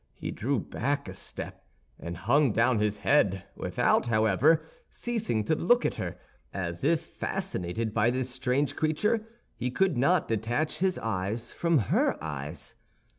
[0.15, 1.63] He drew back a step,
[1.99, 6.17] and hung down his head, without, however, ceasing to look at her,
[6.51, 9.23] as if, fascinated by this strange creature,
[9.55, 12.73] he could not detach his eyes from her eyes.